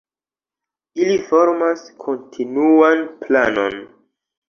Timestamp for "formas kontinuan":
1.27-3.07